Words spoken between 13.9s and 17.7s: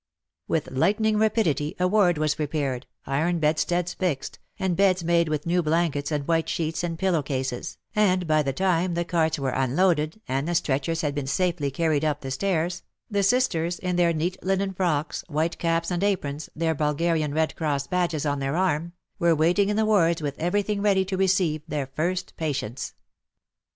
their neat linen frocks, white caps and aprons, their Bulgarian Red